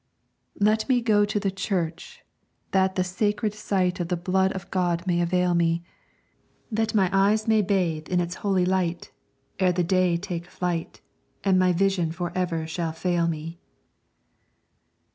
"Let 0.59 0.89
me 0.89 0.99
go 0.99 1.25
to 1.25 1.39
the 1.39 1.51
church, 1.51 2.23
that 2.71 2.95
the 2.95 3.03
sacred 3.03 3.53
sight 3.53 3.99
Of 3.99 4.07
the 4.07 4.17
blood 4.17 4.51
of 4.53 4.71
God 4.71 5.05
may 5.05 5.21
avail 5.21 5.53
me; 5.53 5.83
That 6.71 6.95
my 6.95 7.07
eyes 7.13 7.47
may 7.47 7.61
bathe 7.61 8.09
in 8.09 8.19
its 8.19 8.33
holy 8.41 8.65
light, 8.65 9.11
Ere 9.59 9.71
the 9.71 9.83
day 9.83 10.17
take 10.17 10.47
flight, 10.47 11.01
And 11.43 11.59
my 11.59 11.71
vision 11.71 12.11
forever 12.11 12.65
shall 12.65 12.93
fail 12.93 13.27
me!" 13.27 13.59